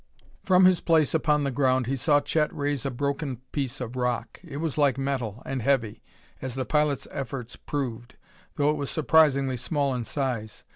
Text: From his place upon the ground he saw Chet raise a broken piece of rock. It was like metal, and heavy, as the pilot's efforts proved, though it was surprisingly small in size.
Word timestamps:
From 0.43 0.65
his 0.65 0.81
place 0.81 1.13
upon 1.13 1.43
the 1.43 1.51
ground 1.51 1.85
he 1.85 1.95
saw 1.95 2.21
Chet 2.21 2.51
raise 2.51 2.87
a 2.87 2.89
broken 2.89 3.37
piece 3.51 3.79
of 3.79 3.95
rock. 3.95 4.39
It 4.43 4.57
was 4.57 4.75
like 4.75 4.97
metal, 4.97 5.43
and 5.45 5.61
heavy, 5.61 6.01
as 6.41 6.55
the 6.55 6.65
pilot's 6.65 7.07
efforts 7.11 7.55
proved, 7.55 8.15
though 8.55 8.71
it 8.71 8.77
was 8.77 8.89
surprisingly 8.89 9.57
small 9.57 9.93
in 9.93 10.03
size. 10.03 10.63